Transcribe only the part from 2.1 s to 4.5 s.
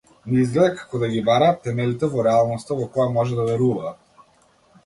во реалноста во која можат да веруваат.